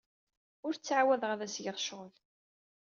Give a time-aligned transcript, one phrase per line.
[0.65, 2.13] Ur ttɛawadeɣ ad as-geɣ ccɣel.